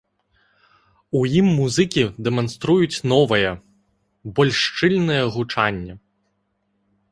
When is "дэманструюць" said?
2.29-2.97